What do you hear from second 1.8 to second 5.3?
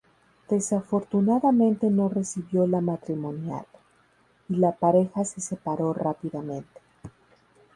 no recibió la matrimonial, y la pareja